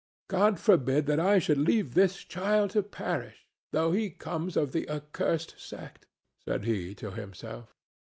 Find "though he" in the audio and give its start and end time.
3.71-4.09